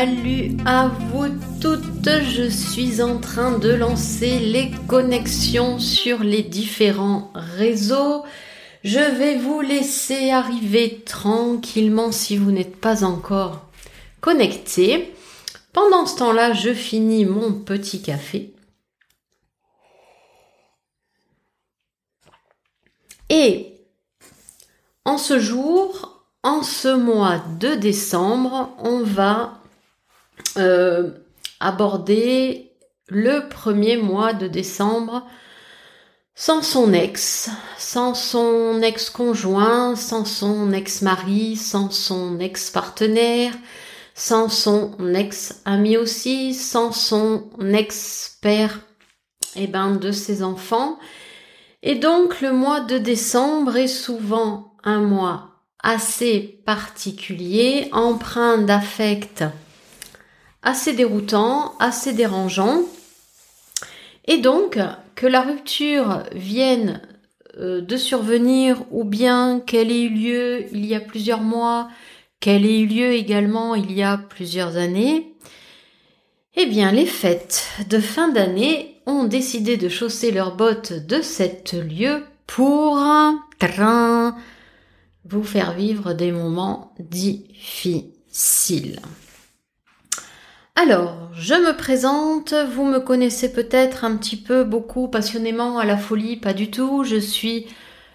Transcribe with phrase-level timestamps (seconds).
[0.00, 1.28] salut à vous
[1.60, 2.08] toutes.
[2.08, 8.24] Je suis en train de lancer les connexions sur les différents réseaux.
[8.82, 13.66] Je vais vous laisser arriver tranquillement si vous n'êtes pas encore
[14.22, 15.12] connecté.
[15.74, 18.54] Pendant ce temps-là, je finis mon petit café.
[23.28, 23.74] Et
[25.04, 29.59] en ce jour, en ce mois de décembre, on va
[30.56, 31.10] euh,
[31.60, 32.72] aborder
[33.08, 35.26] le premier mois de décembre
[36.34, 43.52] sans son ex, sans son ex-conjoint, sans son ex-mari, sans son ex-partenaire,
[44.14, 48.80] sans son ex-ami aussi, sans son ex-père
[49.56, 50.98] et eh ben, de ses enfants.
[51.82, 55.50] Et donc le mois de décembre est souvent un mois
[55.82, 59.44] assez particulier, empreint d'affect
[60.62, 62.82] assez déroutant, assez dérangeant.
[64.26, 64.78] Et donc,
[65.14, 67.02] que la rupture vienne
[67.58, 71.88] euh, de survenir ou bien qu'elle ait eu lieu il y a plusieurs mois,
[72.40, 75.34] qu'elle ait eu lieu également il y a plusieurs années,
[76.56, 81.72] eh bien, les fêtes de fin d'année ont décidé de chausser leurs bottes de cet
[81.72, 82.98] lieu pour
[85.24, 87.60] vous faire vivre des moments difficiles.
[90.82, 95.98] Alors, je me présente, vous me connaissez peut-être un petit peu, beaucoup, passionnément à la
[95.98, 97.04] folie, pas du tout.
[97.04, 97.66] Je suis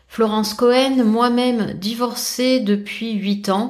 [0.08, 3.70] Florence Cohen, moi-même divorcée depuis 8 ans.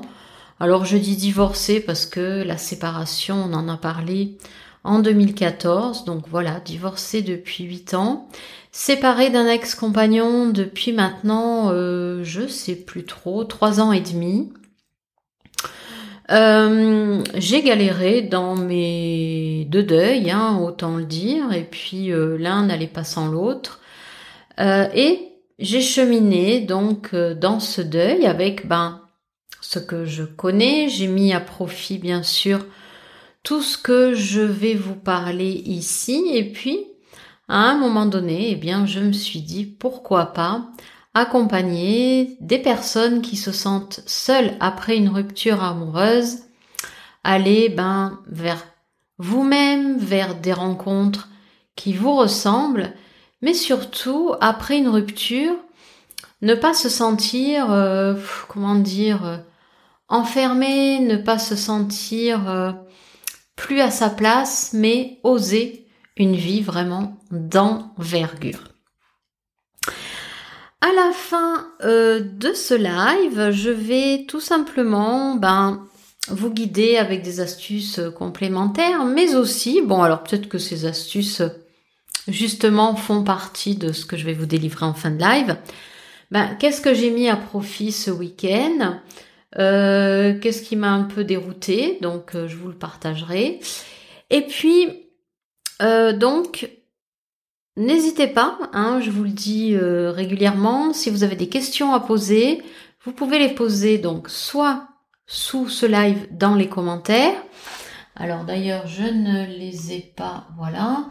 [0.62, 4.38] Alors je dis divorcée parce que la séparation, on en a parlé
[4.86, 8.30] en 2014, donc voilà, divorcée depuis 8 ans.
[8.72, 14.54] Séparée d'un ex-compagnon depuis maintenant, euh, je sais plus trop, trois ans et demi.
[16.32, 22.66] Euh, j'ai galéré dans mes deux deuils, hein, autant le dire, et puis euh, l'un
[22.66, 23.82] n'allait pas sans l'autre.
[24.60, 25.20] et
[25.60, 29.02] j'ai cheminé donc dans ce deuil avec ben
[29.62, 30.90] ce que je connais.
[30.90, 32.66] J'ai mis à profit bien sûr
[33.44, 36.88] tout ce que je vais vous parler ici, et puis
[37.48, 40.66] à un moment donné, eh bien, je me suis dit pourquoi pas
[41.16, 46.40] accompagner des personnes qui se sentent seules après une rupture amoureuse,
[47.24, 48.64] aller ben vers
[49.18, 51.30] vous-même, vers des rencontres
[51.76, 52.94] qui vous ressemblent,
[53.42, 55.56] mais surtout après une rupture,
[56.42, 58.16] ne pas se sentir, euh,
[58.50, 59.38] comment dire, euh,
[60.10, 62.74] enfermé, ne pas se sentir euh,
[63.56, 65.88] plus à sa place, mais oser
[66.18, 68.75] une vie vraiment d'envergure.
[70.82, 75.88] À la fin euh, de ce live, je vais tout simplement ben,
[76.30, 81.42] vous guider avec des astuces complémentaires, mais aussi, bon alors peut-être que ces astuces
[82.28, 85.58] justement font partie de ce que je vais vous délivrer en fin de live.
[86.32, 89.00] Ben, qu'est-ce que j'ai mis à profit ce week-end?
[89.58, 91.98] Euh, Qu'est-ce qui m'a un peu dérouté?
[92.02, 93.60] Donc euh, je vous le partagerai.
[94.30, 95.06] Et puis
[95.82, 96.70] euh, donc,
[97.78, 102.00] n'hésitez pas, hein, je vous le dis euh, régulièrement, si vous avez des questions à
[102.00, 102.62] poser,
[103.04, 104.88] vous pouvez les poser donc soit
[105.28, 107.36] sous ce live dans les commentaires.
[108.16, 111.06] Alors d'ailleurs, je ne les ai pas, voilà.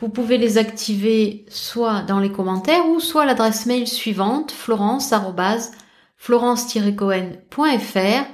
[0.00, 5.14] Vous pouvez les activer soit dans les commentaires ou soit l'adresse mail suivante florence
[6.16, 8.24] florence-cohen.fr.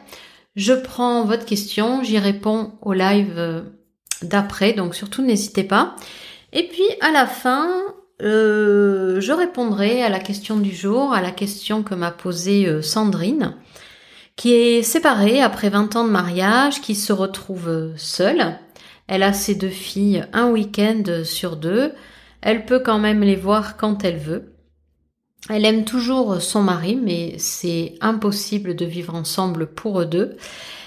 [0.56, 3.62] Je prends votre question, j'y réponds au live euh,
[4.22, 5.94] d'après, donc surtout n'hésitez pas.
[6.58, 7.68] Et puis à la fin,
[8.22, 12.80] euh, je répondrai à la question du jour, à la question que m'a posée euh,
[12.80, 13.56] Sandrine,
[14.36, 18.58] qui est séparée après 20 ans de mariage, qui se retrouve seule.
[19.06, 21.92] Elle a ses deux filles un week-end sur deux.
[22.40, 24.54] Elle peut quand même les voir quand elle veut.
[25.50, 30.38] Elle aime toujours son mari, mais c'est impossible de vivre ensemble pour eux deux.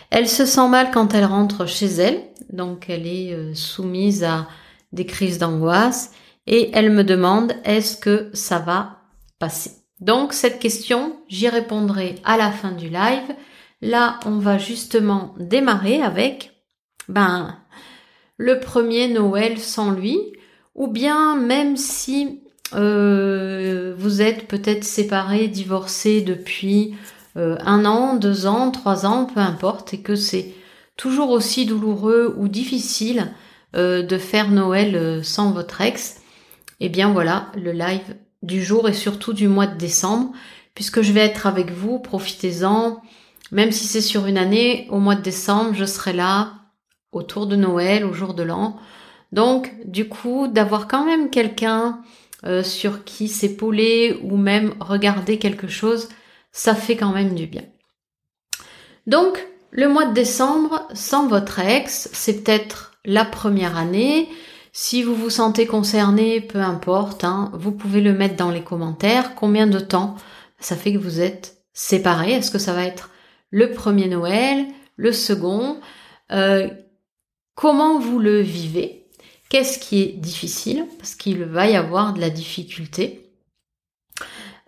[0.10, 4.48] Elle se sent mal quand elle rentre chez elle, donc elle est euh, soumise à
[4.92, 6.12] des crises d'angoisse
[6.48, 9.02] et elle me demande est-ce que ça va
[9.40, 9.72] passer?
[10.00, 13.36] Donc cette question, j'y répondrai à la fin du live.
[13.82, 16.54] Là, on va justement démarrer avec
[17.08, 17.58] ben
[18.38, 20.20] le premier Noël sans lui
[20.76, 22.42] ou bien même si
[22.74, 26.96] euh, vous êtes peut-être séparés, divorcés depuis
[27.38, 30.54] euh, un an, deux ans, trois ans, peu importe, et que c'est
[30.98, 33.32] toujours aussi douloureux ou difficile
[33.76, 36.22] euh, de faire Noël euh, sans votre ex,
[36.80, 40.32] eh bien voilà le live du jour et surtout du mois de décembre,
[40.74, 43.02] puisque je vais être avec vous, profitez-en,
[43.52, 46.54] même si c'est sur une année, au mois de décembre, je serai là
[47.12, 48.78] autour de Noël, au jour de l'an.
[49.32, 52.02] Donc, du coup, d'avoir quand même quelqu'un
[52.46, 56.10] euh, sur qui s'épauler ou même regarder quelque chose,
[56.52, 57.64] ça fait quand même du bien.
[59.08, 64.30] Donc, le mois de décembre, sans votre ex, c'est peut-être la première année.
[64.72, 69.34] Si vous vous sentez concerné, peu importe, hein, vous pouvez le mettre dans les commentaires.
[69.36, 70.16] Combien de temps
[70.60, 72.34] ça fait que vous êtes séparés?
[72.34, 73.10] Est-ce que ça va être
[73.50, 75.80] le premier Noël, le second?
[76.32, 76.70] Euh,
[77.60, 79.06] Comment vous le vivez?
[79.50, 80.86] Qu'est-ce qui est difficile?
[80.98, 83.34] Parce qu'il va y avoir de la difficulté.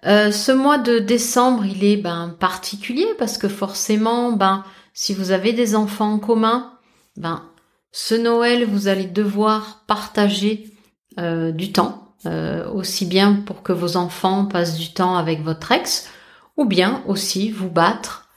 [0.06, 5.32] Euh, ce mois de décembre, il est ben particulier parce que forcément, ben si vous
[5.32, 6.74] avez des enfants en commun,
[7.16, 7.50] ben
[7.92, 10.72] ce Noël, vous allez devoir partager
[11.20, 15.72] euh, du temps, euh, aussi bien pour que vos enfants passent du temps avec votre
[15.72, 16.10] ex,
[16.58, 18.30] ou bien aussi vous battre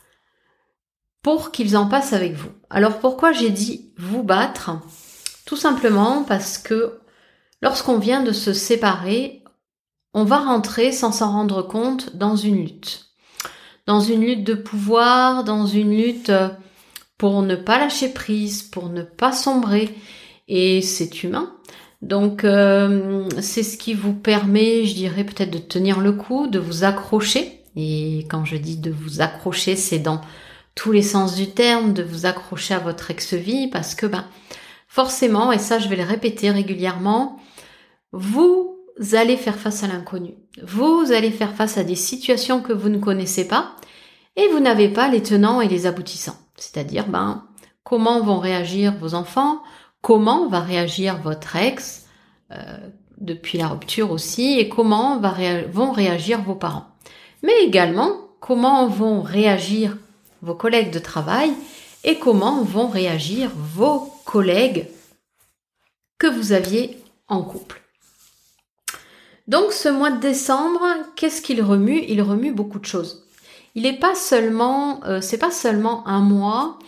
[1.23, 2.51] pour qu'ils en passent avec vous.
[2.69, 4.73] Alors pourquoi j'ai dit vous battre?
[5.47, 6.99] Tout simplement parce que
[7.63, 9.45] lorsqu'on vient de se séparer,
[10.15, 13.07] on va rentrer sans s'en rendre compte dans une lutte.
[13.87, 16.33] Dans une lutte de pouvoir, dans une lutte
[17.19, 19.95] pour ne pas lâcher prise, pour ne pas sombrer.
[20.49, 21.55] Et c'est humain.
[22.03, 26.59] Donc euh, c'est ce qui vous permet, je dirais peut-être de tenir le coup, de
[26.59, 27.61] vous accrocher.
[27.77, 30.21] Et quand je dis de vous accrocher, c'est dans
[30.75, 34.27] tous les sens du terme, de vous accrocher à votre ex-vie, parce que ben,
[34.87, 37.41] forcément, et ça je vais le répéter régulièrement,
[38.13, 38.77] vous
[39.13, 40.35] allez faire face à l'inconnu.
[40.63, 43.77] Vous allez faire face à des situations que vous ne connaissez pas
[44.37, 46.37] et vous n'avez pas les tenants et les aboutissants.
[46.57, 47.45] C'est-à-dire, ben,
[47.83, 49.63] comment vont réagir vos enfants,
[50.03, 52.07] comment va réagir votre ex
[52.51, 52.79] euh,
[53.19, 55.21] depuis la rupture aussi, et comment
[55.73, 56.87] vont réagir vos parents?
[57.43, 59.97] Mais également, comment vont réagir
[60.43, 61.53] vos collègues de travail
[62.03, 64.89] et comment vont réagir vos collègues
[66.19, 67.83] que vous aviez en couple?
[69.47, 70.83] Donc ce mois de décembre,
[71.17, 72.03] qu'est-ce qu'il remue?
[72.09, 73.24] Il remue beaucoup de choses.
[73.75, 76.79] Il n'est pas seulement, euh, c'est pas seulement un mois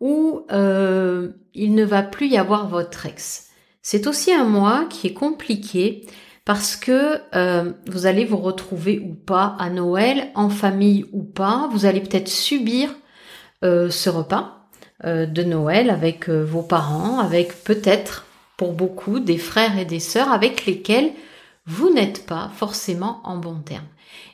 [0.00, 3.48] où euh, il ne va plus y avoir votre ex.
[3.82, 6.06] C'est aussi un mois qui est compliqué
[6.44, 11.68] parce que euh, vous allez vous retrouver ou pas à Noël, en famille ou pas,
[11.72, 12.94] vous allez peut-être subir
[13.60, 14.68] ce repas
[15.02, 18.24] de Noël avec vos parents, avec peut-être
[18.56, 21.10] pour beaucoup des frères et des sœurs avec lesquels
[21.66, 23.86] vous n'êtes pas forcément en bon terme.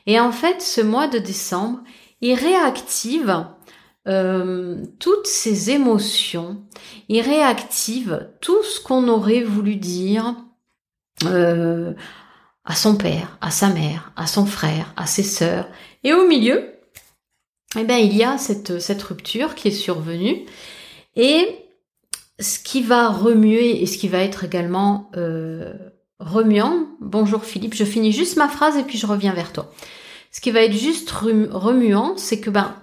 [0.05, 1.79] Et en fait, ce mois de décembre,
[2.21, 3.45] il réactive
[4.99, 6.63] toutes ces émotions,
[7.09, 10.35] il réactive tout ce qu'on aurait voulu dire,
[11.23, 11.93] euh,
[12.65, 15.67] à son père, à sa mère, à son frère, à ses sœurs.
[16.03, 16.73] Et au milieu,
[17.77, 20.45] eh ben, il y a cette, cette rupture qui est survenue.
[21.15, 21.59] Et
[22.39, 25.73] ce qui va remuer et ce qui va être également euh,
[26.19, 29.71] remuant, bonjour Philippe, je finis juste ma phrase et puis je reviens vers toi.
[30.31, 32.75] Ce qui va être juste remuant, c'est que ben,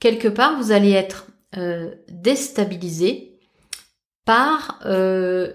[0.00, 1.26] quelque part, vous allez être
[1.56, 3.38] euh, déstabilisé
[4.24, 5.52] par euh,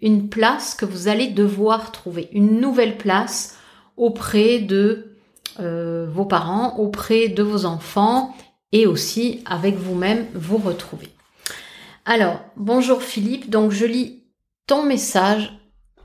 [0.00, 3.58] une place que vous allez devoir trouver, une nouvelle place
[3.96, 5.16] auprès de
[5.60, 8.34] euh, vos parents, auprès de vos enfants
[8.72, 11.08] et aussi avec vous-même vous retrouver.
[12.04, 14.24] Alors, bonjour Philippe, donc je lis
[14.66, 15.52] ton message.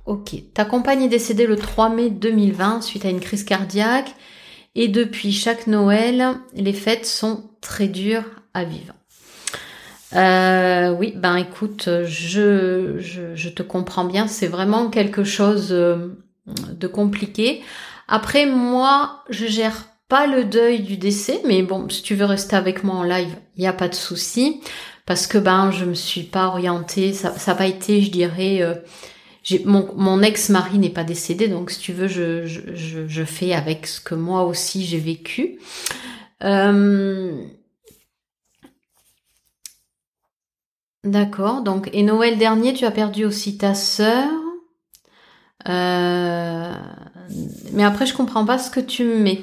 [0.10, 4.16] Ok, ta compagne est décédée le 3 mai 2020 suite à une crise cardiaque.
[4.74, 8.25] Et depuis chaque Noël, les fêtes sont très dures
[8.56, 8.96] à vivre.
[10.16, 16.08] Euh, oui, ben écoute, je, je, te comprends bien, c'est vraiment quelque chose euh,
[16.48, 17.62] de compliqué.
[18.08, 22.56] Après, moi, je gère pas le deuil du décès, mais bon, si tu veux rester
[22.56, 24.60] avec moi en live, il n'y a pas de souci,
[25.06, 28.74] parce que ben je me suis pas orientée, ça n'a pas été, je dirais, euh,
[29.65, 34.44] mon, ex-mari n'est pas décédé, donc si tu veux, je, fais avec ce que moi
[34.44, 35.60] aussi j'ai vécu.
[36.44, 37.44] Euh,
[41.06, 41.62] D'accord.
[41.62, 44.29] Donc, et Noël dernier, tu as perdu aussi ta sœur.
[45.68, 46.74] Euh,
[47.72, 49.41] mais après, je comprends pas ce que tu me mets.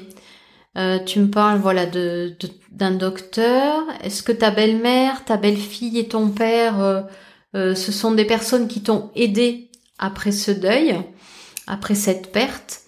[0.77, 3.83] Euh, tu me parles, voilà, d'un docteur.
[4.03, 7.07] Est-ce que ta belle-mère, ta belle-fille et ton père,
[7.53, 9.66] ce sont des personnes qui t'ont aidé
[9.99, 10.95] après ce deuil,
[11.67, 12.81] après cette perte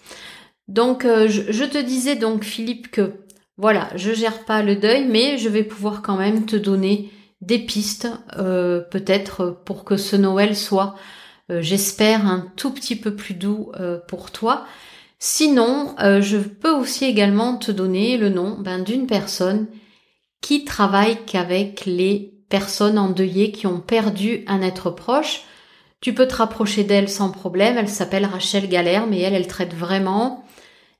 [0.67, 3.13] Donc, je, je, te disais donc, Philippe, que
[3.57, 7.11] voilà, je gère pas le deuil, mais je vais pouvoir quand même te donner
[7.41, 10.95] des pistes, euh, peut-être pour que ce Noël soit,
[11.51, 14.65] euh, j'espère, un tout petit peu plus doux euh, pour toi.
[15.21, 19.67] Sinon, je peux aussi également te donner le nom ben, d'une personne
[20.39, 25.43] qui travaille qu'avec les personnes endeuillées qui ont perdu un être proche.
[26.01, 27.77] Tu peux te rapprocher d'elle sans problème.
[27.77, 30.45] Elle s'appelle Rachel Galère, mais elle, elle traite vraiment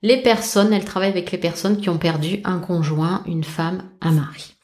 [0.01, 4.11] les personnes, elle travaille avec les personnes qui ont perdu un conjoint, une femme, un
[4.11, 4.55] mari.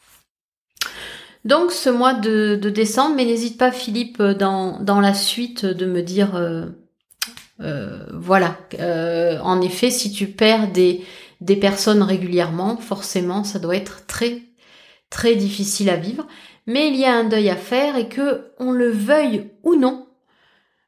[1.44, 6.02] Donc ce mois de, décembre, mais n'hésite pas Philippe dans, dans la suite de me
[6.02, 6.66] dire, euh,
[7.62, 11.04] euh, voilà, euh, en effet, si tu perds des,
[11.42, 14.42] des personnes régulièrement, forcément, ça doit être très
[15.10, 16.26] très difficile à vivre.
[16.66, 20.05] Mais il y a un deuil à faire et que on le veuille ou non,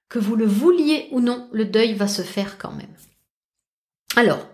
[0.10, 2.88] que vous le vouliez ou non, le deuil va se faire quand même.
[4.16, 4.48] Alors,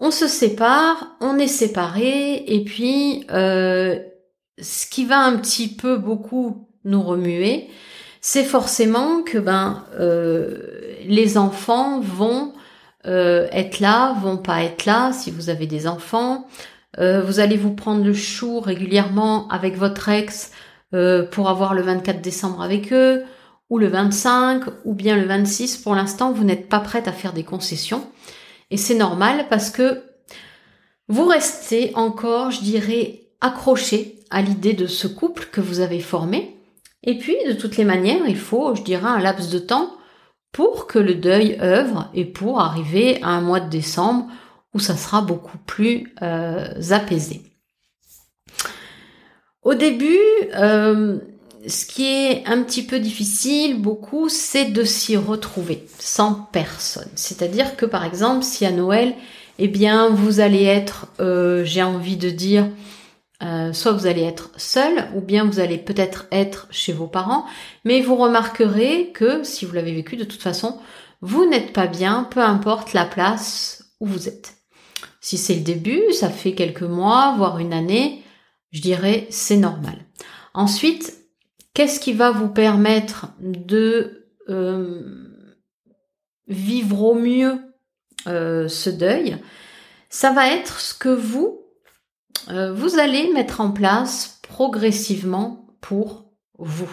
[0.00, 3.98] on se sépare, on est séparés, et puis euh,
[4.60, 7.68] ce qui va un petit peu beaucoup nous remuer,
[8.20, 12.52] c'est forcément que ben euh, les enfants vont
[13.06, 16.46] euh, être là, vont pas être là si vous avez des enfants.
[16.98, 20.50] vous allez vous prendre le chou régulièrement avec votre ex
[20.90, 23.22] pour avoir le 24 décembre avec eux,
[23.72, 25.78] ou le 25, ou bien le 26.
[25.78, 28.06] Pour l'instant, vous n'êtes pas prête à faire des concessions.
[28.70, 30.02] Et c'est normal parce que
[31.08, 36.54] vous restez encore, je dirais, accroché à l'idée de ce couple que vous avez formé.
[37.02, 39.96] Et puis, de toutes les manières, il faut, je dirais, un laps de temps
[40.52, 44.26] pour que le deuil œuvre et pour arriver à un mois de décembre
[44.74, 47.40] où ça sera beaucoup plus euh, apaisé.
[49.62, 50.18] Au début,
[50.56, 51.20] euh,
[51.66, 57.10] ce qui est un petit peu difficile, beaucoup, c'est de s'y retrouver sans personne.
[57.14, 59.14] C'est-à-dire que par exemple, si à Noël,
[59.58, 62.68] eh bien, vous allez être, euh, j'ai envie de dire,
[63.42, 67.44] euh, soit vous allez être seul, ou bien vous allez peut-être être chez vos parents,
[67.84, 70.78] mais vous remarquerez que si vous l'avez vécu de toute façon,
[71.20, 74.54] vous n'êtes pas bien, peu importe la place où vous êtes.
[75.20, 78.22] Si c'est le début, ça fait quelques mois, voire une année,
[78.72, 80.04] je dirais c'est normal.
[80.54, 81.21] Ensuite,
[81.74, 85.00] Qu'est-ce qui va vous permettre de euh,
[86.46, 87.60] vivre au mieux
[88.26, 89.38] euh, ce deuil?
[90.10, 91.62] Ça va être ce que vous,
[92.50, 96.26] euh, vous allez mettre en place progressivement pour
[96.58, 96.90] vous.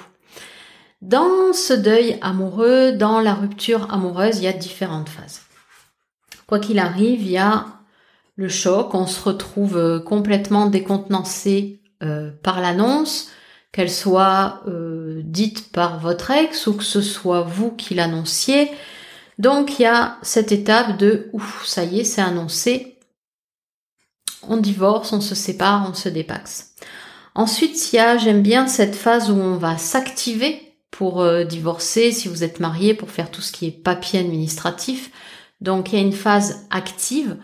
[1.01, 5.41] Dans ce deuil amoureux, dans la rupture amoureuse, il y a différentes phases.
[6.47, 7.65] Quoi qu'il arrive, il y a
[8.37, 11.81] le choc, on se retrouve complètement décontenancé
[12.41, 13.29] par l'annonce,
[13.71, 18.71] qu'elle soit euh, dite par votre ex ou que ce soit vous qui l'annonciez.
[19.37, 22.97] Donc il y a cette étape de ouf, ça y est, c'est annoncé.
[24.47, 26.73] On divorce, on se sépare, on se dépaxe.
[27.35, 32.11] Ensuite, il y a, j'aime bien cette phase où on va s'activer pour euh, divorcer,
[32.11, 35.11] si vous êtes marié, pour faire tout ce qui est papier administratif.
[35.61, 37.37] Donc il y a une phase active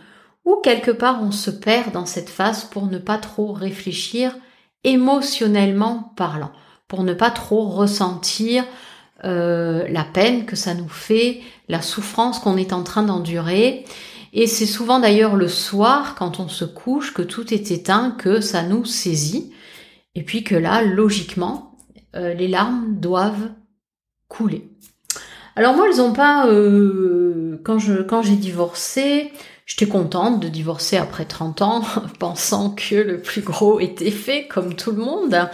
[0.44, 4.36] où quelque part on se perd dans cette phase pour ne pas trop réfléchir
[4.86, 6.52] émotionnellement parlant,
[6.88, 8.64] pour ne pas trop ressentir
[9.26, 13.86] euh, la peine que ça nous fait, la souffrance qu'on est en train d'endurer.
[14.34, 18.42] Et c'est souvent d'ailleurs le soir, quand on se couche, que tout est éteint, que
[18.42, 19.52] ça nous saisit.
[20.14, 21.78] Et puis que là, logiquement,
[22.16, 23.52] euh, les larmes doivent
[24.28, 24.70] couler.
[25.56, 26.48] Alors moi, elles ont pas...
[26.48, 29.32] Euh, quand j'ai divorcé,
[29.66, 31.84] J'étais contente de divorcer après 30 ans,
[32.20, 35.50] pensant que le plus gros était fait, comme tout le monde.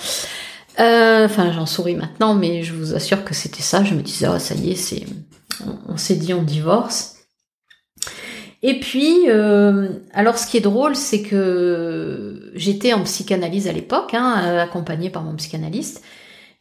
[0.80, 3.84] Euh, enfin, j'en souris maintenant, mais je vous assure que c'était ça.
[3.84, 5.06] Je me disais, oh, ça y est,
[5.88, 7.16] on, s'est dit, on divorce.
[8.64, 14.14] Et puis, euh, alors ce qui est drôle, c'est que j'étais en psychanalyse à l'époque,
[14.14, 16.04] hein, accompagnée par mon psychanalyste,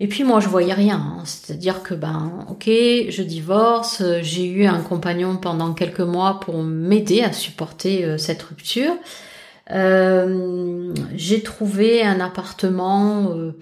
[0.00, 1.22] et puis moi je voyais rien, hein.
[1.24, 7.22] c'est-à-dire que ben ok, je divorce, j'ai eu un compagnon pendant quelques mois pour m'aider
[7.22, 8.94] à supporter euh, cette rupture.
[9.72, 13.52] Euh, j'ai trouvé un appartement euh,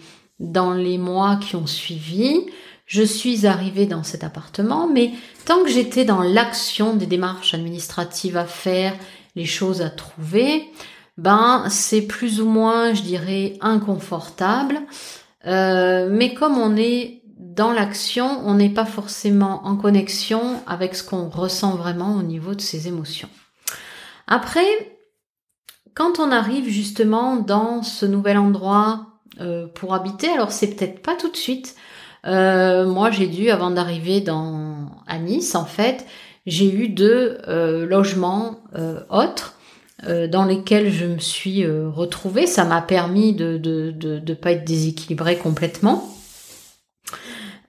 [0.41, 2.47] dans les mois qui ont suivi.
[2.87, 5.11] Je suis arrivée dans cet appartement, mais
[5.45, 8.95] tant que j'étais dans l'action des démarches administratives à faire,
[9.37, 10.71] les choses à trouver,
[11.19, 14.81] ben c'est plus ou moins, je dirais, inconfortable.
[15.49, 21.03] Euh, mais comme on est dans l'action, on n'est pas forcément en connexion avec ce
[21.03, 23.29] qu'on ressent vraiment au niveau de ses émotions.
[24.27, 24.67] Après,
[25.95, 29.07] quand on arrive justement dans ce nouvel endroit
[29.41, 31.75] euh, pour habiter, alors c'est peut-être pas tout de suite.
[32.27, 36.07] Euh, moi, j'ai dû, avant d'arriver dans à Nice, en fait,
[36.47, 37.39] j'ai eu deux
[37.89, 38.61] logements
[39.11, 39.58] autres
[40.07, 42.47] dans lesquels je me suis euh, retrouvée.
[42.47, 46.09] Ça m'a permis de ne de, de, pas être déséquilibrée complètement.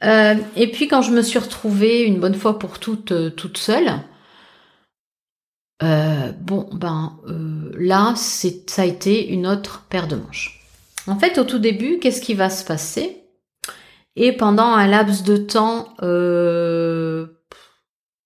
[0.04, 3.92] Euh, et puis quand je me suis retrouvée une bonne fois pour toutes toute seule,
[5.82, 7.18] bon ben
[7.78, 10.60] là c'est ça a été une autre paire de manches.
[11.08, 13.24] En fait, au tout début, qu'est-ce qui va se passer?
[14.16, 17.28] Et pendant un laps de temps euh,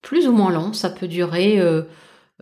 [0.02, 1.82] plus ou moins long, ça peut durer euh,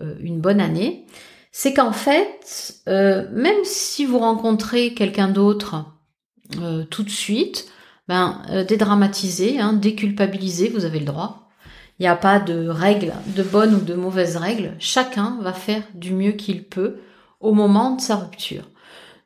[0.01, 1.07] euh, une bonne année,
[1.53, 5.85] c'est qu'en fait, même si vous rencontrez quelqu'un d'autre
[6.91, 7.71] tout de suite,
[8.09, 11.51] ben, dédramatiser, hein, déculpabiliser, vous avez le droit.
[11.99, 14.75] Il n'y a pas de règles, de bonnes ou de mauvaises règles.
[14.81, 16.97] Chacun va faire du mieux qu'il peut
[17.39, 18.65] au moment de sa rupture.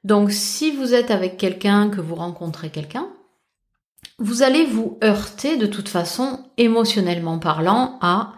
[0.05, 3.09] Donc si vous êtes avec quelqu'un, que vous rencontrez quelqu'un,
[4.19, 8.35] vous allez vous heurter de toute façon, émotionnellement parlant, à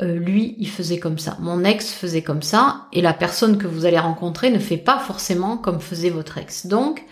[0.00, 3.66] euh, lui, il faisait comme ça, mon ex faisait comme ça, et la personne que
[3.66, 6.66] vous allez rencontrer ne fait pas forcément comme faisait votre ex.
[6.66, 7.04] Donc,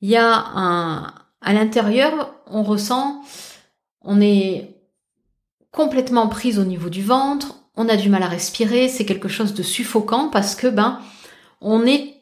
[0.00, 3.22] il y a un, à l'intérieur, on ressent,
[4.02, 4.76] on est
[5.72, 9.54] complètement prise au niveau du ventre, on a du mal à respirer, c'est quelque chose
[9.54, 11.00] de suffocant parce que ben
[11.60, 12.14] on est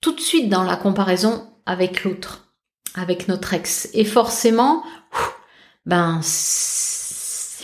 [0.00, 2.52] tout de suite dans la comparaison avec l'autre,
[2.94, 3.88] avec notre ex.
[3.94, 4.82] Et forcément,
[5.86, 6.20] ben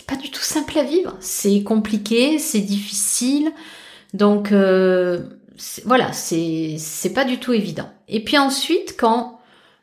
[0.07, 1.15] pas du tout simple à vivre.
[1.19, 3.51] C'est compliqué, c'est difficile.
[4.13, 5.21] Donc euh,
[5.85, 7.89] voilà, c'est c'est pas du tout évident.
[8.07, 9.39] Et puis ensuite, quand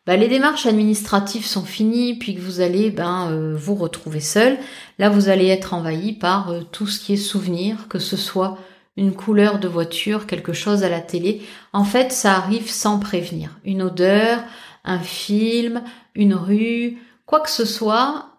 [0.07, 4.59] ben, les démarches administratives sont finies, puis que vous allez ben euh, vous retrouver seul,
[4.99, 8.59] là vous allez être envahi par euh, tout ce qui est souvenir, que ce soit
[8.97, 11.43] une couleur de voiture, quelque chose à la télé.
[11.73, 13.51] En fait, ça arrive sans prévenir.
[13.65, 14.43] Une odeur,
[14.85, 15.83] un film,
[16.15, 18.34] une rue, quoi que ce soit,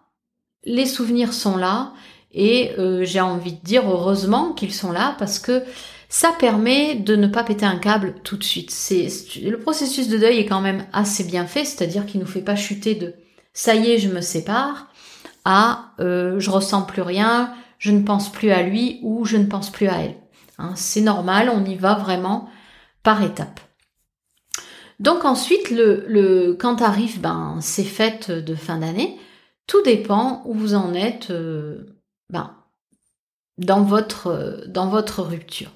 [0.66, 1.92] les souvenirs sont là
[2.32, 5.62] et euh, j'ai envie de dire heureusement qu'ils sont là parce que
[6.08, 8.70] ça permet de ne pas péter un câble tout de suite.
[8.70, 9.08] C'est
[9.42, 12.56] le processus de deuil est quand même assez bien fait, c'est-à-dire qu'il nous fait pas
[12.56, 13.14] chuter de
[13.54, 14.88] ça y est, je me sépare
[15.44, 19.46] à euh, je ressens plus rien, je ne pense plus à lui ou je ne
[19.46, 20.16] pense plus à elle.
[20.58, 22.48] Hein, c'est normal, on y va vraiment
[23.02, 23.60] par étapes.
[24.98, 29.18] Donc ensuite, le, le, quand arrive ben, ces fêtes de fin d'année,
[29.66, 31.98] tout dépend où vous en êtes euh,
[32.30, 32.54] ben,
[33.58, 35.70] dans, votre, dans votre rupture.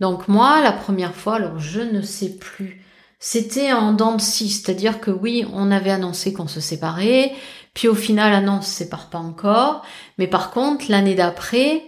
[0.00, 2.84] Donc moi, la première fois, alors je ne sais plus,
[3.18, 7.32] c'était en dents de scie, c'est-à-dire que oui, on avait annoncé qu'on se séparait,
[7.74, 9.84] puis au final, la non, on se sépare pas encore,
[10.18, 11.84] mais par contre, l'année d'après,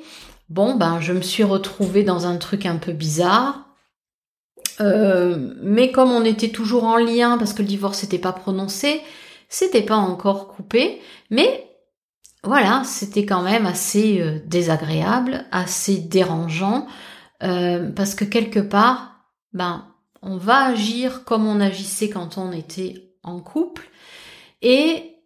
[0.48, 3.66] Bon, ben, je me suis retrouvée dans un truc un peu bizarre.
[4.80, 9.00] Euh, mais comme on était toujours en lien parce que le divorce n'était pas prononcé,
[9.48, 11.68] c'était pas encore coupé, mais
[12.44, 16.86] voilà, c'était quand même assez euh, désagréable, assez dérangeant,
[17.42, 19.86] euh, parce que quelque part, ben,
[20.22, 23.90] on va agir comme on agissait quand on était en couple,
[24.62, 25.16] et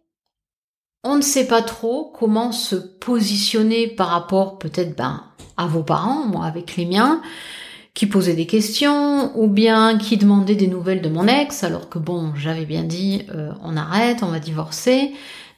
[1.03, 5.23] on ne sait pas trop comment se positionner par rapport peut-être ben,
[5.57, 7.21] à vos parents, moi avec les miens,
[7.93, 11.99] qui posaient des questions ou bien qui demandaient des nouvelles de mon ex, alors que
[11.99, 15.11] bon, j'avais bien dit euh, on arrête, on va divorcer.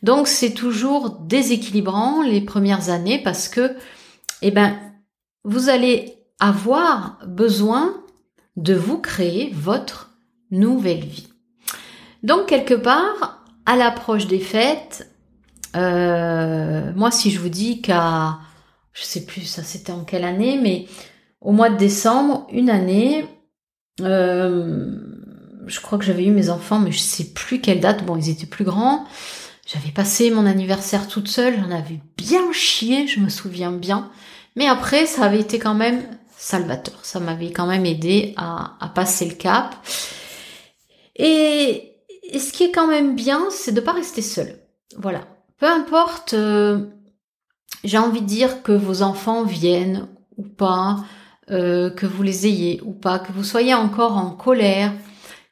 [0.03, 3.75] Donc c'est toujours déséquilibrant les premières années parce que
[4.41, 4.77] eh ben
[5.43, 7.93] vous allez avoir besoin
[8.57, 10.11] de vous créer votre
[10.51, 11.27] nouvelle vie.
[12.23, 15.09] Donc quelque part, à l'approche des fêtes,
[15.75, 18.39] euh, moi, si je vous dis qu'à,
[18.93, 20.87] je sais plus, ça c'était en quelle année, mais
[21.45, 23.25] au mois de décembre, une année,
[24.01, 24.91] euh,
[25.67, 28.05] je crois que j'avais eu mes enfants, mais je sais plus quelle date.
[28.05, 29.05] Bon, ils étaient plus grands.
[29.65, 31.55] J'avais passé mon anniversaire toute seule.
[31.60, 34.12] J'en avais bien chié, je me souviens bien.
[34.55, 36.03] Mais après, ça avait été quand même
[36.38, 36.99] salvateur.
[37.03, 39.75] Ça m'avait quand même aidé à, passer le cap.
[41.15, 44.60] Et, et, ce qui est quand même bien, c'est de pas rester seul.
[44.97, 45.21] Voilà
[45.60, 46.86] peu importe, euh,
[47.84, 51.03] j'ai envie de dire que vos enfants viennent ou pas,
[51.51, 54.93] euh, que vous les ayez ou pas, que vous soyez encore en colère,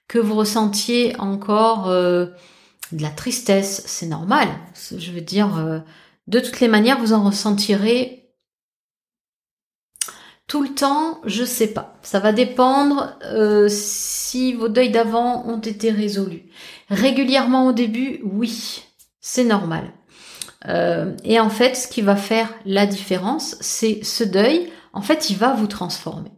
[0.07, 2.27] que vous ressentiez encore euh,
[2.91, 4.47] de la tristesse, c'est normal.
[4.97, 5.83] Je veux dire,
[6.27, 8.19] de toutes les manières, vous en ressentirez
[10.47, 11.97] tout le temps, je sais pas.
[12.03, 13.17] Ça va dépendre
[13.67, 16.43] si vos deuils d'avant ont été résolus.
[16.89, 18.83] Régulièrement au début, oui.
[19.19, 19.93] C'est normal.
[20.67, 25.29] Euh, et en fait, ce qui va faire la différence, c'est ce deuil, en fait,
[25.29, 26.31] il va vous transformer.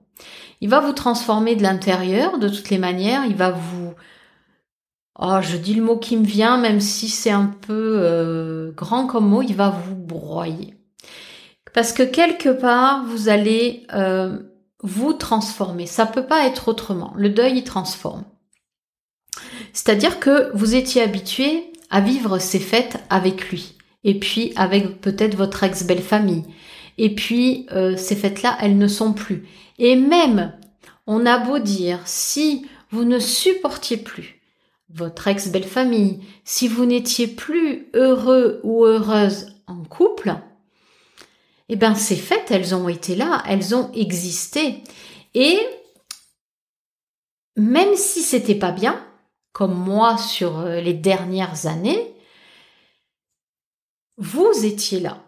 [0.61, 3.93] Il va vous transformer de l'intérieur, de toutes les manières, il va vous...
[5.19, 9.07] Oh, je dis le mot qui me vient, même si c'est un peu euh, grand
[9.07, 10.75] comme mot, il va vous broyer.
[11.73, 14.39] Parce que quelque part, vous allez euh,
[14.81, 15.87] vous transformer.
[15.87, 17.13] Ça peut pas être autrement.
[17.15, 18.23] Le deuil, il transforme.
[19.73, 25.35] C'est-à-dire que vous étiez habitué à vivre ces fêtes avec lui, et puis avec peut-être
[25.35, 26.43] votre ex-belle famille.
[26.97, 29.47] Et puis euh, ces fêtes-là, elles ne sont plus.
[29.77, 30.53] Et même,
[31.07, 34.41] on a beau dire, si vous ne supportiez plus
[34.89, 40.35] votre ex-belle-famille, si vous n'étiez plus heureux ou heureuse en couple,
[41.69, 44.83] eh bien ces fêtes, elles ont été là, elles ont existé.
[45.33, 45.59] Et
[47.57, 49.03] même si c'était pas bien,
[49.51, 52.13] comme moi sur euh, les dernières années,
[54.17, 55.24] vous étiez là.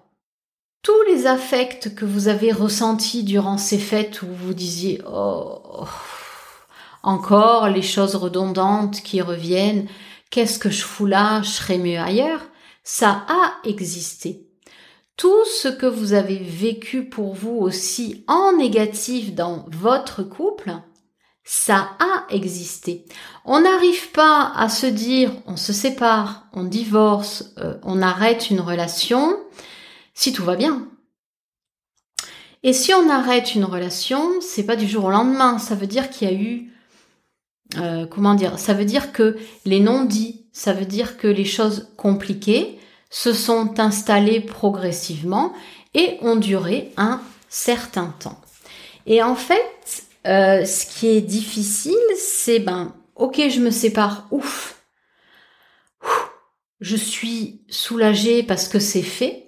[0.88, 5.84] Tous les affects que vous avez ressentis durant ces fêtes où vous disiez oh
[7.04, 9.90] encore les choses redondantes qui reviennent,
[10.30, 12.40] qu'est-ce que je fous là, je serais mieux ailleurs,
[12.86, 14.48] ça a existé.
[15.18, 20.72] Tout ce que vous avez vécu pour vous aussi en négatif dans votre couple,
[21.44, 23.04] ça a existé.
[23.44, 28.62] On n'arrive pas à se dire on se sépare, on divorce, euh, on arrête une
[28.62, 29.36] relation
[30.18, 30.88] si tout va bien.
[32.64, 36.10] Et si on arrête une relation, c'est pas du jour au lendemain, ça veut dire
[36.10, 36.74] qu'il y a eu
[37.78, 41.94] euh, comment dire Ça veut dire que les non-dits, ça veut dire que les choses
[41.98, 42.80] compliquées
[43.12, 45.54] se sont installées progressivement
[45.94, 48.42] et ont duré un certain temps.
[49.06, 54.82] Et en fait, euh, ce qui est difficile, c'est ben, ok, je me sépare, ouf,
[56.82, 59.47] je suis soulagée parce que c'est fait.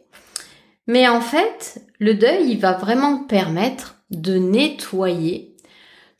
[0.89, 5.55] Mais en fait, le deuil, il va vraiment permettre de nettoyer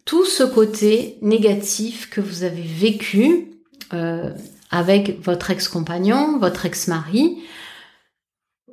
[0.06, 3.48] tout ce côté négatif que vous avez vécu
[3.94, 4.30] euh,
[4.70, 7.40] avec votre ex-compagnon, votre ex-mari.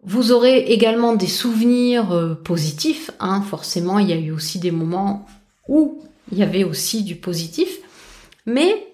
[0.02, 3.10] Vous aurez également des souvenirs euh, positifs.
[3.18, 3.40] Hein.
[3.40, 5.24] Forcément, il y a eu aussi des moments
[5.66, 7.70] où il y avait aussi du positif.
[8.44, 8.86] Mais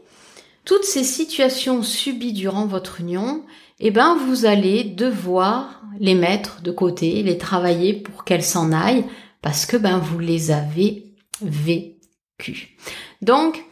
[0.65, 3.43] toutes ces situations subies durant votre union,
[3.81, 9.05] eh ben, vous allez devoir les mettre de côté, les travailler pour qu'elles s'en aillent,
[9.41, 12.77] parce que ben, vous les avez vécues.
[13.21, 13.65] Donc,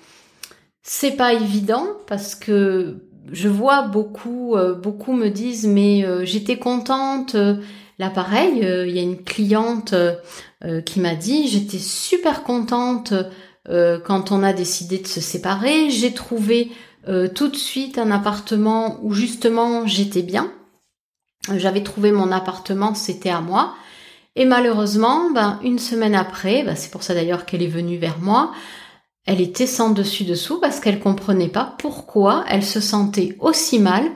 [0.83, 6.59] c'est pas évident parce que je vois beaucoup, euh, beaucoup me disent mais euh, j'étais
[6.59, 7.37] contente.
[7.99, 9.95] Là, pareil, il y a une cliente
[10.63, 13.15] euh, qui m'a dit j'étais super contente
[13.71, 15.89] euh, quand on a décidé de se séparer.
[15.89, 16.71] J'ai trouvé
[17.09, 20.53] euh, tout de suite un appartement où justement j'étais bien.
[21.49, 23.75] J'avais trouvé mon appartement, c'était à moi.
[24.37, 28.19] Et malheureusement, ben, une semaine après, ben, c'est pour ça d'ailleurs qu'elle est venue vers
[28.19, 28.53] moi,
[29.27, 34.11] elle était sans dessus dessous parce qu'elle comprenait pas pourquoi elle se sentait aussi mal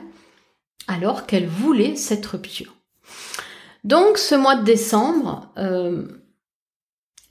[0.87, 2.73] alors qu'elle voulait cette rupture.
[3.83, 6.07] Donc ce mois de décembre, euh,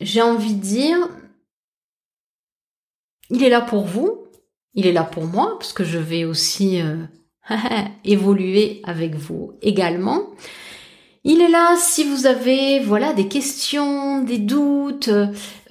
[0.01, 0.99] j'ai envie de dire,
[3.31, 4.29] il est là pour vous,
[4.75, 6.97] il est là pour moi, parce que je vais aussi euh,
[8.05, 10.23] évoluer avec vous également.
[11.27, 15.09] Il est là si vous avez voilà des questions, des doutes,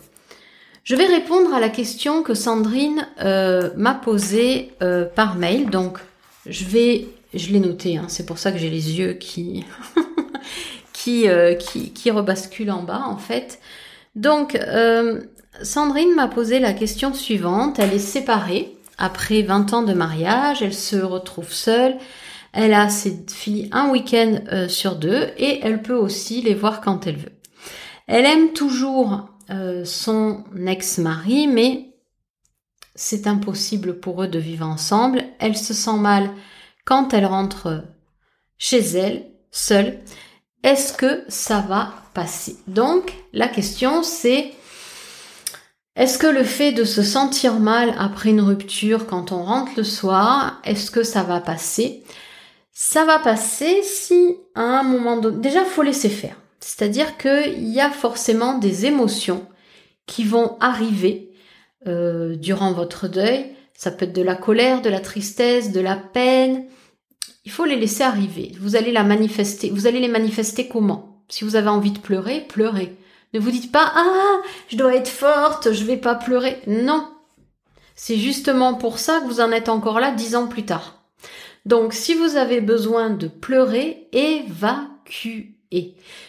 [0.84, 5.70] je vais répondre à la question que Sandrine euh, m'a posée euh, par mail.
[5.70, 5.98] Donc,
[6.46, 9.64] je vais, je l'ai noté, hein, c'est pour ça que j'ai les yeux qui,
[10.92, 13.60] qui, euh, qui, qui rebasculent en bas, en fait.
[14.16, 14.58] Donc,
[15.62, 17.78] Sandrine m'a posé la question suivante.
[17.78, 21.96] Elle est séparée après 20 ans de mariage, elle se retrouve seule.
[22.52, 26.80] Elle a ses filles un week-end euh, sur deux et elle peut aussi les voir
[26.80, 27.32] quand elle veut.
[28.06, 31.94] Elle aime toujours euh, son ex-mari, mais
[32.94, 35.24] c'est impossible pour eux de vivre ensemble.
[35.38, 36.30] Elle se sent mal
[36.84, 37.84] quand elle rentre
[38.58, 40.00] chez elle, seule.
[40.62, 42.56] Est-ce que ça va passer?
[42.66, 44.52] Donc, la question c'est
[46.00, 49.84] est-ce que le fait de se sentir mal après une rupture quand on rentre le
[49.84, 52.02] soir, est-ce que ça va passer?
[52.72, 55.36] Ça va passer si à un moment donné...
[55.42, 56.36] Déjà, faut laisser faire.
[56.58, 59.46] C'est-à-dire qu'il y a forcément des émotions
[60.06, 61.32] qui vont arriver
[61.86, 63.52] euh, durant votre deuil.
[63.74, 66.64] Ça peut être de la colère, de la tristesse, de la peine.
[67.44, 68.52] Il faut les laisser arriver.
[68.58, 69.68] Vous allez la manifester.
[69.68, 71.22] Vous allez les manifester comment?
[71.28, 72.96] Si vous avez envie de pleurer, pleurez.
[73.32, 76.60] Ne vous dites pas ah je dois être forte, je vais pas pleurer.
[76.66, 77.08] Non,
[77.94, 81.04] c'est justement pour ça que vous en êtes encore là dix ans plus tard.
[81.66, 85.54] Donc si vous avez besoin de pleurer, évacuez.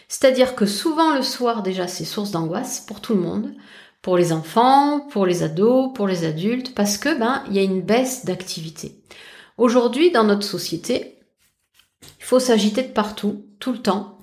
[0.08, 3.56] C'est-à-dire que souvent le soir déjà c'est source d'angoisse pour tout le monde,
[4.02, 7.64] pour les enfants, pour les ados, pour les adultes, parce que ben il y a
[7.64, 9.02] une baisse d'activité.
[9.58, 11.20] Aujourd'hui dans notre société,
[12.20, 14.20] il faut s'agiter de partout, tout le temps,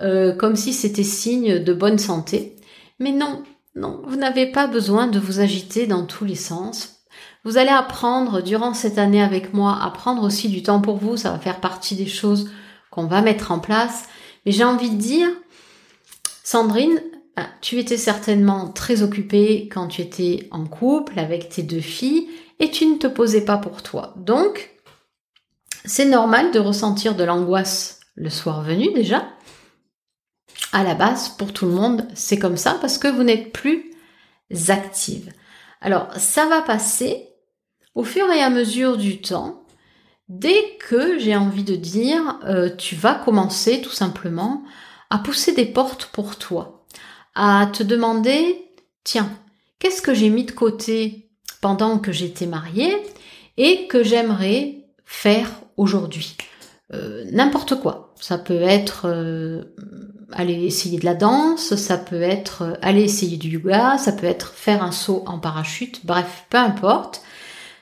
[0.00, 2.56] euh, comme si c'était signe de bonne santé.
[2.98, 3.42] Mais non,
[3.74, 7.04] non, vous n'avez pas besoin de vous agiter dans tous les sens.
[7.44, 11.16] Vous allez apprendre durant cette année avec moi à prendre aussi du temps pour vous.
[11.16, 12.50] Ça va faire partie des choses
[12.90, 14.08] qu'on va mettre en place.
[14.44, 15.28] Mais j'ai envie de dire,
[16.42, 17.00] Sandrine,
[17.36, 22.28] bah, tu étais certainement très occupée quand tu étais en couple avec tes deux filles
[22.58, 24.14] et tu ne te posais pas pour toi.
[24.16, 24.70] Donc,
[25.84, 29.24] c'est normal de ressentir de l'angoisse le soir venu déjà.
[30.72, 33.90] À la base, pour tout le monde, c'est comme ça parce que vous n'êtes plus
[34.68, 35.32] active.
[35.80, 37.28] Alors, ça va passer
[37.94, 39.64] au fur et à mesure du temps.
[40.28, 44.62] Dès que j'ai envie de dire, euh, tu vas commencer tout simplement
[45.10, 46.84] à pousser des portes pour toi,
[47.34, 48.70] à te demander,
[49.04, 49.30] tiens,
[49.78, 51.30] qu'est-ce que j'ai mis de côté
[51.62, 52.94] pendant que j'étais mariée
[53.56, 56.36] et que j'aimerais faire aujourd'hui?
[56.92, 58.14] Euh, n'importe quoi.
[58.20, 59.64] Ça peut être euh,
[60.32, 64.26] aller essayer de la danse, ça peut être euh, aller essayer du yoga, ça peut
[64.26, 67.22] être faire un saut en parachute, bref, peu importe.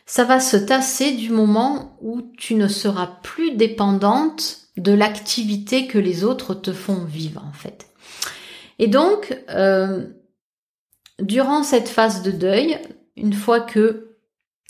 [0.06, 5.98] Ça va se tasser du moment où tu ne seras plus dépendante de l'activité que
[5.98, 7.88] les autres te font vivre en fait.
[8.78, 9.36] Et donc,
[11.18, 12.78] durant cette phase de deuil,
[13.16, 14.16] une fois que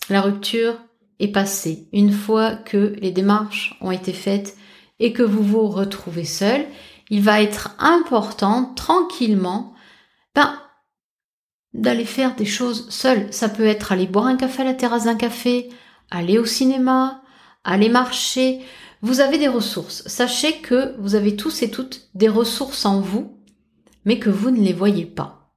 [0.09, 0.79] la rupture
[1.19, 4.57] est passée, une fois que les démarches ont été faites
[5.01, 6.65] et que vous vous retrouvez seul,
[7.11, 9.75] il va être important tranquillement
[10.35, 10.61] ben,
[11.73, 13.33] d'aller faire des choses seul.
[13.33, 15.69] Ça peut être aller boire un café à la terrasse d'un café,
[16.11, 17.23] aller au cinéma,
[17.65, 18.61] aller marcher.
[19.03, 20.03] Vous avez des ressources.
[20.07, 23.39] Sachez que vous avez tous et toutes des ressources en vous,
[24.05, 25.53] mais que vous ne les voyez pas.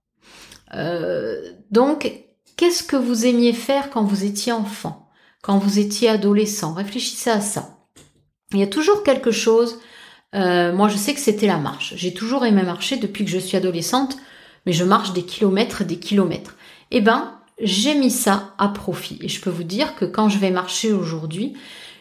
[0.76, 2.12] Euh, donc,
[2.58, 5.06] qu'est-ce que vous aimiez faire quand vous étiez enfant
[5.42, 6.74] quand vous étiez adolescent?
[6.74, 7.78] Réfléchissez à ça.
[8.52, 9.80] Il y a toujours quelque chose.
[10.36, 11.94] Euh, moi, je sais que c'était la marche.
[11.96, 14.18] J'ai toujours aimé marcher depuis que je suis adolescente,
[14.66, 16.56] mais je marche des kilomètres, des kilomètres.
[16.92, 19.18] Eh ben, j'ai mis ça à profit.
[19.22, 21.54] Et je peux vous dire que quand je vais marcher aujourd'hui,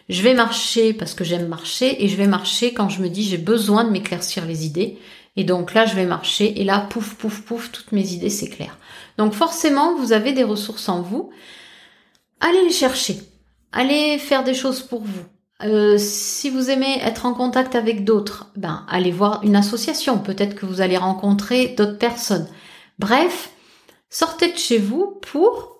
[0.08, 3.24] je vais marcher parce que j'aime marcher et je vais marcher quand je me dis
[3.24, 4.98] j'ai besoin de m'éclaircir les idées.
[5.36, 8.78] Et donc là, je vais marcher et là, pouf, pouf, pouf, toutes mes idées s'éclairent.
[9.18, 11.30] Donc forcément, vous avez des ressources en vous
[12.40, 13.18] allez les chercher.
[13.72, 15.24] Allez faire des choses pour vous.
[15.64, 20.18] Euh, si vous aimez être en contact avec d'autres, ben allez voir une association.
[20.18, 22.48] Peut-être que vous allez rencontrer d'autres personnes.
[22.98, 23.50] Bref,
[24.08, 25.78] sortez de chez vous pour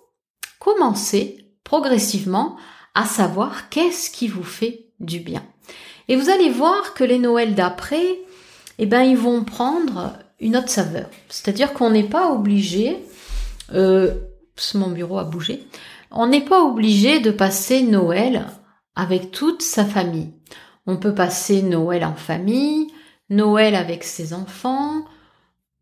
[0.59, 2.57] commencer progressivement
[2.93, 5.43] à savoir qu'est-ce qui vous fait du bien.
[6.09, 8.19] Et vous allez voir que les Noëls d'après,
[8.79, 11.09] eh ben ils vont prendre une autre saveur.
[11.29, 12.97] C'est-à-dire qu'on n'est pas obligé.
[13.73, 14.13] Euh,
[14.73, 15.63] mon bureau a bougé.
[16.11, 18.47] On n'est pas obligé de passer Noël
[18.99, 20.33] avec toute sa famille.
[20.85, 22.87] On peut passer Noël en famille,
[23.29, 25.05] Noël avec ses enfants,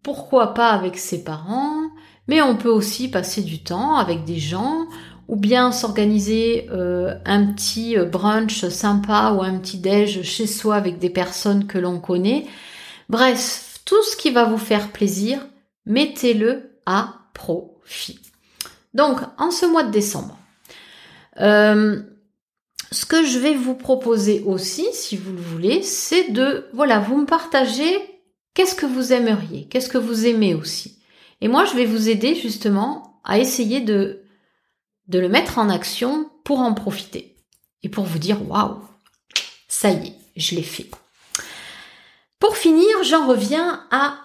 [0.04, 1.82] pourquoi pas avec ses parents,
[2.28, 4.86] mais on peut aussi passer du temps avec des gens
[5.28, 11.00] ou bien s'organiser euh, un petit brunch sympa ou un petit déj chez soi avec
[11.00, 12.46] des personnes que l'on connaît.
[13.10, 15.40] Bref, tout ce qui va vous faire plaisir,
[15.86, 18.20] mettez-le à profit.
[18.94, 20.38] Donc, en ce mois de décembre,
[21.42, 22.02] euh,
[22.92, 27.18] ce que je vais vous proposer aussi, si vous le voulez, c'est de, voilà, vous
[27.18, 28.00] me partagez
[28.54, 31.00] qu'est-ce que vous aimeriez, qu'est-ce que vous aimez aussi.
[31.42, 34.24] Et moi, je vais vous aider justement à essayer de,
[35.08, 37.36] de le mettre en action pour en profiter.
[37.84, 38.80] Et pour vous dire, waouh,
[39.68, 40.90] ça y est, je l'ai fait.
[42.40, 44.18] Pour finir, j'en reviens à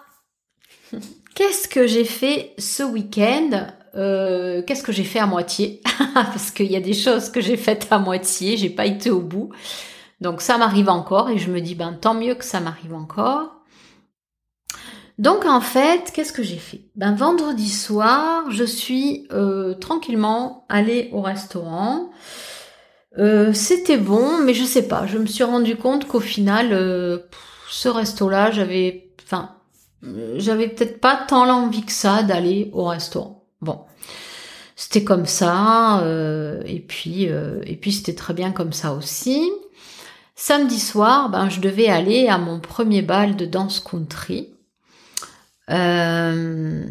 [1.35, 3.73] qu'est-ce que j'ai fait ce week-end?
[3.95, 5.83] Euh, qu'est-ce que j'ai fait à moitié?
[6.15, 9.21] Parce qu'il y a des choses que j'ai faites à moitié, j'ai pas été au
[9.21, 9.51] bout.
[10.21, 13.57] Donc ça m'arrive encore et je me dis ben tant mieux que ça m'arrive encore.
[15.19, 16.83] Donc en fait, qu'est-ce que j'ai fait?
[16.97, 22.11] Ben vendredi soir, je suis euh, tranquillement allée au restaurant.
[23.19, 25.07] Euh, c'était bon, mais je sais pas.
[25.07, 26.71] Je me suis rendu compte qu'au final,
[27.69, 29.57] ce resto-là, j'avais, enfin,
[30.37, 33.42] j'avais peut-être pas tant l'envie que ça d'aller au restaurant.
[33.63, 33.79] Bon,
[34.75, 39.51] c'était comme ça, euh, et puis euh, et puis c'était très bien comme ça aussi.
[40.35, 44.49] Samedi soir, ben je devais aller à mon premier bal de danse country.
[45.71, 46.85] Euh,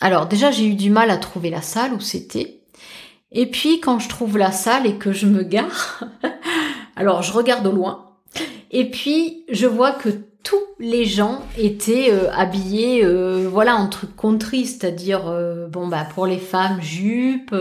[0.00, 2.62] alors déjà j'ai eu du mal à trouver la salle où c'était.
[3.30, 6.04] Et puis quand je trouve la salle et que je me gare,
[6.96, 8.14] alors je regarde au loin.
[8.70, 10.08] Et puis je vois que
[10.46, 16.06] tous les gens étaient euh, habillés euh, voilà en truc country, c'est-à-dire euh, bon bah
[16.14, 17.52] pour les femmes jupe,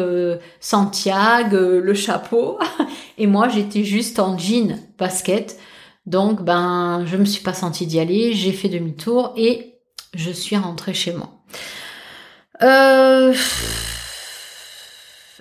[0.60, 2.60] Santiago, le chapeau
[3.17, 5.58] et moi j'étais juste en jean, basket.
[6.06, 9.80] Donc, ben, je me suis pas sentie d'y aller, j'ai fait demi-tour et
[10.13, 11.32] je suis rentrée chez moi.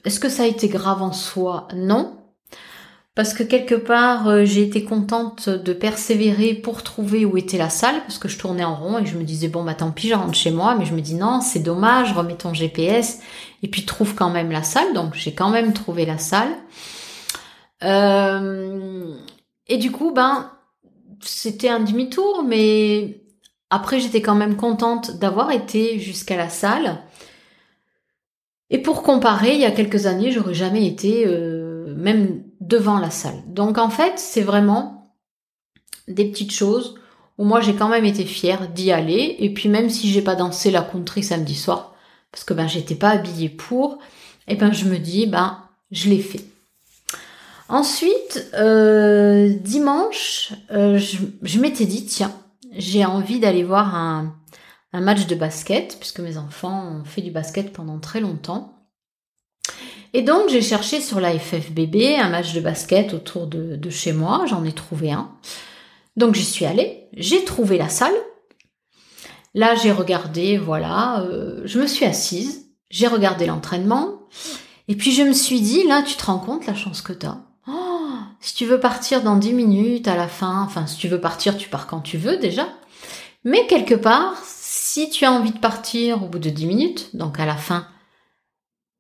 [0.07, 1.69] Est-ce que ça a été grave en soi?
[1.75, 2.24] Non.
[3.15, 7.71] Parce que quelque part, euh, j'ai été contente de persévérer pour trouver où était la
[7.71, 10.09] salle, parce que je tournais en rond et je me disais, bon, bah tant pis,
[10.09, 13.21] je rentre chez moi, mais je me dis, non, c'est dommage, remets ton GPS,
[13.63, 16.51] et puis trouve quand même la salle, donc j'ai quand même trouvé la salle.
[17.85, 19.15] Euh,
[19.69, 20.51] et du coup, ben,
[21.21, 23.23] c'était un demi-tour, mais
[23.71, 27.03] après, j'étais quand même contente d'avoir été jusqu'à la salle.
[28.71, 33.11] Et pour comparer, il y a quelques années, j'aurais jamais été euh, même devant la
[33.11, 33.43] salle.
[33.47, 35.13] Donc en fait, c'est vraiment
[36.09, 36.97] des petites choses
[37.39, 39.37] où moi j'ai quand même été fière d'y aller.
[39.39, 41.95] Et puis même si j'ai pas dansé la country samedi soir,
[42.31, 43.99] parce que ben j'étais pas habillée pour,
[44.49, 45.59] et ben je me dis ben
[45.91, 46.45] je l'ai fait.
[47.69, 52.33] Ensuite, euh, dimanche, euh, je, m'étais dit tiens,
[52.73, 54.35] j'ai envie d'aller voir un
[54.93, 58.74] match de basket, puisque mes enfants ont fait du basket pendant très longtemps.
[60.17, 64.45] Et donc j'ai cherché sur la FFBB un match de basket autour de, chez moi,
[64.47, 65.29] j'en ai trouvé un.
[66.17, 68.15] Donc j'y suis allée, j'ai trouvé la salle.
[69.55, 74.21] Là j'ai regardé, voilà, euh, je me suis assise, j'ai regardé l'entraînement,
[74.87, 77.39] et puis je me suis dit, là tu te rends compte la chance que t'as.
[77.67, 77.73] Oh,
[78.39, 81.57] si tu veux partir dans 10 minutes à la fin, enfin si tu veux partir,
[81.57, 82.69] tu pars quand tu veux déjà.
[83.43, 87.41] Mais quelque part, si tu as envie de partir au bout de 10 minutes, donc
[87.41, 87.89] à la fin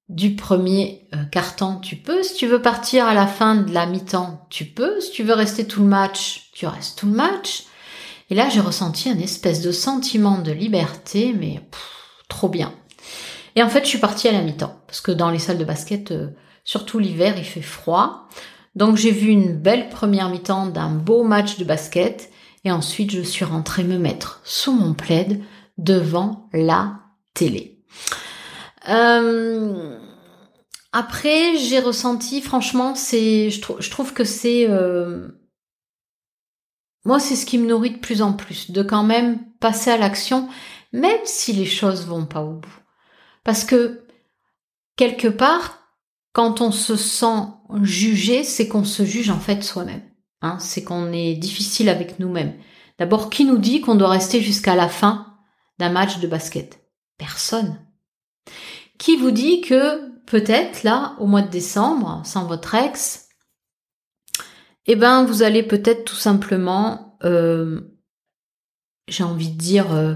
[0.08, 2.22] du premier euh, carton, tu peux.
[2.22, 5.00] Si tu veux partir à la fin de la mi-temps, tu peux.
[5.00, 7.64] Si tu veux rester tout le match, tu restes tout le match.
[8.30, 11.60] Et là, j'ai ressenti un espèce de sentiment de liberté, mais
[12.28, 12.72] trop bien.
[13.56, 15.64] Et en fait, je suis partie à la mi-temps, parce que dans les salles de
[15.64, 16.28] basket, euh,
[16.64, 18.28] surtout l'hiver, il fait froid.
[18.74, 22.30] Donc j'ai vu une belle première mi-temps d'un beau match de basket,
[22.64, 25.40] et ensuite je suis rentrée me mettre sous mon plaid
[25.78, 26.98] devant la
[27.34, 27.78] télé.
[28.88, 29.98] Euh,
[30.92, 35.28] après, j'ai ressenti, franchement, c'est, je, trouve que c'est, euh,
[37.04, 39.96] moi, c'est ce qui me nourrit de plus en plus, de quand même passer à
[39.96, 40.48] l'action,
[40.92, 42.80] même si les choses vont pas au bout.
[43.42, 44.06] Parce que
[44.96, 45.80] quelque part,
[46.32, 47.46] quand on se sent
[47.82, 50.02] jugé, c'est qu'on se juge en fait soi-même.
[50.42, 52.54] Hein, c'est qu'on est difficile avec nous-mêmes.
[52.98, 55.34] D'abord, qui nous dit qu'on doit rester jusqu'à la fin
[55.78, 56.80] d'un match de basket?
[57.18, 57.83] Personne.
[58.98, 63.28] Qui vous dit que peut-être là, au mois de décembre, sans votre ex,
[64.86, 67.80] eh ben vous allez peut-être tout simplement, euh,
[69.08, 70.14] j'ai envie de dire, euh,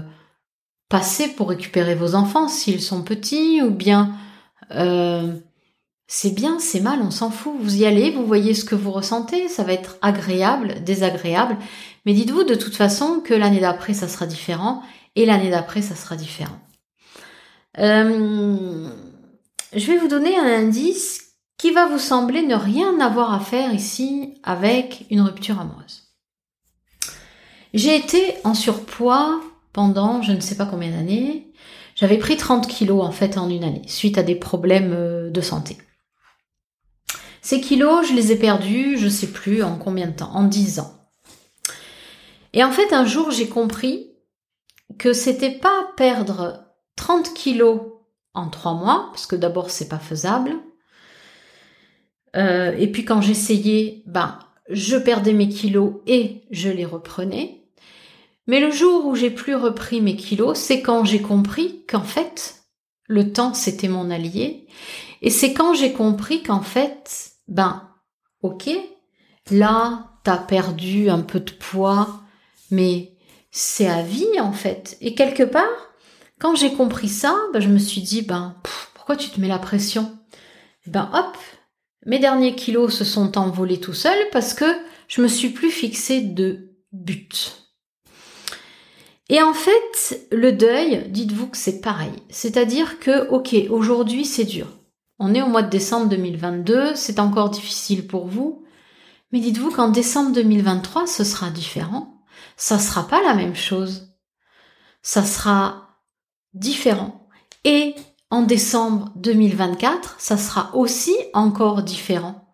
[0.89, 4.15] passer pour récupérer vos enfants s'ils sont petits, ou bien
[4.71, 5.33] euh,
[6.07, 7.53] c'est bien, c'est mal, on s'en fout.
[7.59, 11.57] Vous y allez, vous voyez ce que vous ressentez, ça va être agréable, désagréable,
[12.05, 14.81] mais dites-vous de toute façon que l'année d'après ça sera différent
[15.15, 16.59] et l'année d'après ça sera différent.
[17.79, 18.89] Euh,
[19.73, 23.73] je vais vous donner un indice qui va vous sembler ne rien avoir à faire
[23.73, 26.03] ici avec une rupture amoureuse.
[27.73, 29.41] J'ai été en surpoids
[29.73, 31.51] pendant je ne sais pas combien d'années.
[31.95, 35.41] J'avais pris 30 kilos en fait en une année suite à des problèmes euh, de
[35.41, 35.77] santé.
[37.41, 40.79] Ces kilos, je les ai perdus, je sais plus en combien de temps, en 10
[40.79, 40.93] ans.
[42.53, 44.11] Et en fait, un jour, j'ai compris
[44.97, 46.68] que c'était pas perdre
[46.99, 47.79] 30 kilos
[48.33, 50.51] en 3 mois, parce que d'abord, c'est pas faisable.
[52.35, 54.37] Euh, et puis quand j'essayais, ben,
[54.69, 57.63] je perdais mes kilos et je les reprenais.
[58.47, 62.65] Mais le jour où j'ai plus repris mes kilos, c'est quand j'ai compris qu'en fait,
[63.07, 64.67] le temps c'était mon allié.
[65.21, 67.89] Et c'est quand j'ai compris qu'en fait, ben,
[68.41, 68.69] ok,
[69.51, 72.21] là, t'as perdu un peu de poids,
[72.71, 73.13] mais
[73.51, 74.97] c'est à vie en fait.
[74.99, 75.88] Et quelque part,
[76.39, 78.55] quand j'ai compris ça, ben, je me suis dit, ben,
[78.93, 80.17] pourquoi tu te mets la pression?
[80.87, 81.37] Ben hop,
[82.05, 84.65] mes derniers kilos se sont envolés tout seuls parce que
[85.07, 87.69] je me suis plus fixé de but.
[89.27, 92.13] Et en fait, le deuil, dites-vous que c'est pareil.
[92.29, 94.67] C'est-à-dire que, ok, aujourd'hui c'est dur.
[95.19, 98.63] On est au mois de décembre 2022, c'est encore difficile pour vous,
[99.31, 102.23] mais dites-vous qu'en décembre 2023, ce sera différent.
[102.55, 104.15] Ça sera pas la même chose.
[105.03, 105.88] Ça sera
[106.53, 107.27] différent.
[107.63, 107.95] Et
[108.29, 112.47] en décembre 2024, ça sera aussi encore différent.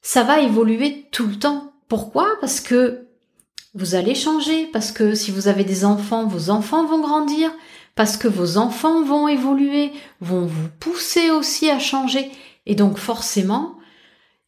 [0.00, 1.72] Ça va évoluer tout le temps.
[1.88, 2.26] Pourquoi?
[2.40, 3.06] Parce que
[3.74, 7.50] vous allez changer, parce que si vous avez des enfants, vos enfants vont grandir,
[7.94, 12.30] parce que vos enfants vont évoluer, vont vous pousser aussi à changer.
[12.66, 13.76] Et donc forcément,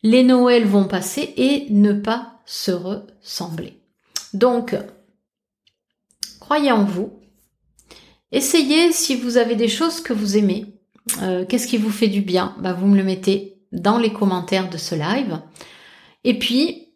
[0.02, 3.80] les Noëls vont passer et ne pas se ressembler.
[4.34, 4.76] Donc,
[6.40, 7.12] croyez en vous.
[8.34, 10.66] Essayez si vous avez des choses que vous aimez.
[11.22, 14.68] Euh, qu'est-ce qui vous fait du bien bah, Vous me le mettez dans les commentaires
[14.68, 15.40] de ce live.
[16.24, 16.88] Et puis,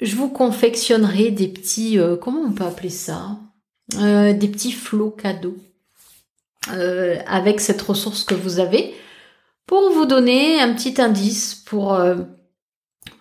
[0.00, 3.38] je vous confectionnerai des petits, euh, comment on peut appeler ça
[3.96, 5.56] euh, Des petits flots cadeaux
[7.26, 8.94] avec cette ressource que vous avez
[9.66, 11.98] pour vous donner un petit indice pour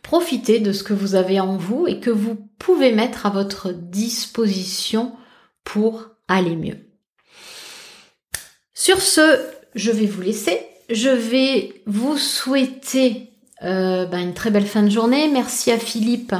[0.04, 3.72] profiter de ce que vous avez en vous et que vous pouvez mettre à votre
[3.72, 5.14] disposition
[5.64, 6.89] pour aller mieux.
[8.82, 9.42] Sur ce,
[9.76, 10.58] je vais vous laisser.
[10.90, 13.30] Je vais vous souhaiter
[13.62, 15.28] euh, ben, une très belle fin de journée.
[15.28, 16.34] Merci à Philippe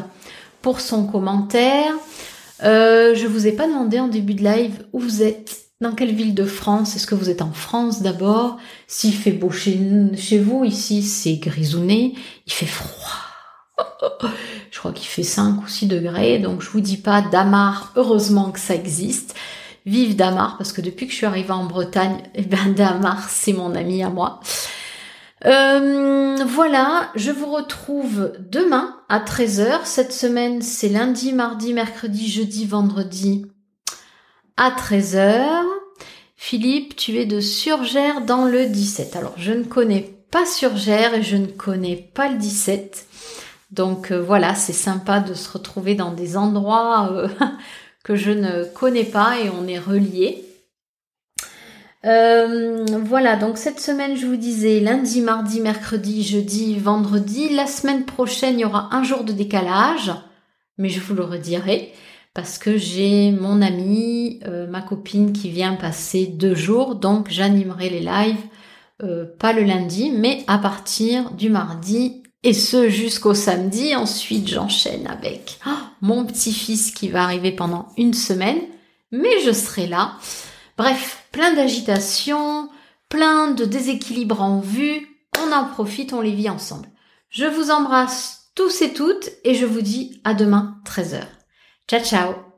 [0.62, 1.94] pour son commentaire.
[2.64, 6.16] Euh, je vous ai pas demandé en début de live où vous êtes, dans quelle
[6.16, 6.96] ville de France?
[6.96, 8.56] Est-ce que vous êtes en France d'abord?
[8.88, 9.76] S'il fait beau chez,
[10.42, 12.14] vous, ici c'est grisouné,
[12.48, 13.20] il fait froid.
[14.72, 18.52] Je crois qu'il fait 5 ou 6 degrés, donc je vous dis pas Damar, heureusement
[18.52, 19.36] que ça existe.
[19.86, 23.54] Vive Damar, parce que depuis que je suis arrivée en Bretagne, eh ben Damar, c'est
[23.54, 24.40] mon ami à moi.
[25.46, 29.86] Euh, voilà, je vous retrouve demain à 13h.
[29.86, 33.46] Cette semaine, c'est lundi, mardi, mercredi, jeudi, vendredi
[34.58, 35.64] à 13h.
[36.36, 39.16] Philippe, tu es de Surgère dans le 17.
[39.16, 43.08] Alors, je ne connais pas Surgère et je ne connais pas le 17.
[43.72, 47.28] Donc euh, voilà, c'est sympa de se retrouver dans des endroits euh,
[48.04, 50.46] que je ne connais pas et on est reliés.
[52.06, 57.50] Euh, voilà, donc cette semaine, je vous disais lundi, mardi, mercredi, jeudi, vendredi.
[57.50, 60.14] La semaine prochaine, il y aura un jour de décalage,
[60.78, 61.92] mais je vous le redirai
[62.34, 64.40] parce que j'ai mon amie,
[64.70, 70.44] ma copine qui vient passer deux jours, donc j'animerai les lives, pas le lundi, mais
[70.48, 73.96] à partir du mardi et ce jusqu'au samedi.
[73.96, 75.72] Ensuite, j'enchaîne avec oh,
[76.02, 78.62] mon petit-fils qui va arriver pendant une semaine,
[79.12, 80.14] mais je serai là.
[80.78, 82.70] Bref, plein d'agitation,
[83.10, 85.08] plein de déséquilibre en vue.
[85.40, 86.90] On en profite, on les vit ensemble.
[87.30, 91.22] Je vous embrasse tous et toutes et je vous dis à demain 13h.
[91.88, 92.49] Ciao ciao